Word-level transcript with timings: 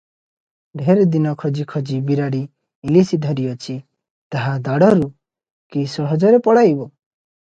ଢେର 0.79 1.01
ଦିନ 1.15 1.33
ଖୋଜି 1.41 1.65
ଖୋଜି 1.73 1.97
ବିରାଡ଼ି 2.07 2.39
ଇଲିଶି 2.89 3.19
ଧରିଅଛି, 3.25 3.75
ତାହା 4.37 4.55
ଦାଢ଼ରୁ 4.69 5.11
କି 5.75 5.85
ସହଜରେ 5.97 6.41
ପଳାଇବ? 6.49 6.91